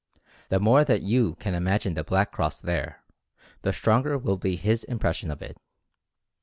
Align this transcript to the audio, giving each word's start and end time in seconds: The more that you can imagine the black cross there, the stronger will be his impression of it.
The 0.49 0.59
more 0.59 0.83
that 0.83 1.03
you 1.03 1.35
can 1.35 1.53
imagine 1.53 1.93
the 1.93 2.03
black 2.03 2.31
cross 2.31 2.59
there, 2.59 3.03
the 3.61 3.71
stronger 3.71 4.17
will 4.17 4.35
be 4.37 4.55
his 4.55 4.83
impression 4.85 5.29
of 5.29 5.43
it. 5.43 5.57